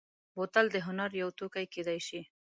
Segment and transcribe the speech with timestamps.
[0.35, 2.21] بوتل د هنر یو توکی کېدای شي.